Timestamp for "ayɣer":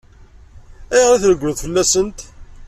0.93-1.15